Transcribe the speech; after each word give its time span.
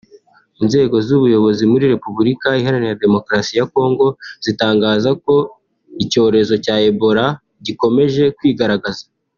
Inzego 0.61 0.95
z’ubuyobozi 1.05 1.63
muri 1.71 1.85
Repubulika 1.93 2.47
Iharanira 2.59 3.01
Demokarasi 3.05 3.51
ya 3.59 3.65
Congo 3.73 4.05
zitangaza 4.45 5.09
ko 5.23 5.35
icyorezo 6.03 6.53
cya 6.65 6.75
Ebola 6.89 7.25
gikomeje 7.65 8.23
kwigaragaza 8.39 9.03